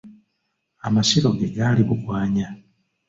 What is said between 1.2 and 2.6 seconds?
ge gali Bugwanya.